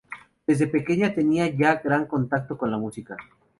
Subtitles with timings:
[0.47, 3.15] Desde pequeña tenía ya un gran contacto con la música.